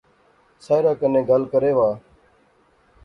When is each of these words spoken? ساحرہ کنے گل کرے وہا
ساحرہ 0.65 0.93
کنے 0.99 1.21
گل 1.29 1.43
کرے 1.51 1.71
وہا 1.77 1.91